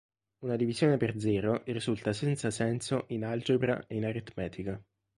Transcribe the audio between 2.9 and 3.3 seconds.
in